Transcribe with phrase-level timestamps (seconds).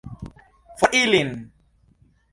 [0.79, 1.31] For ilin!